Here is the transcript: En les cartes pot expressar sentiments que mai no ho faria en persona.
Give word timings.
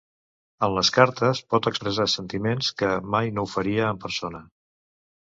En 0.67 0.71
les 0.75 0.87
cartes 0.93 1.41
pot 1.53 1.67
expressar 1.71 2.07
sentiments 2.13 2.69
que 2.79 2.89
mai 3.17 3.29
no 3.35 3.43
ho 3.43 3.51
faria 3.51 3.91
en 3.97 4.01
persona. 4.07 4.41